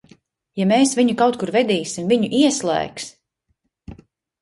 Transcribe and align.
Ja 0.61 0.65
mēs 0.71 0.93
viņu 1.01 1.15
kaut 1.19 1.37
kur 1.45 1.53
vedīsim, 1.57 2.09
viņu 2.15 2.33
ieslēgs! 2.41 3.15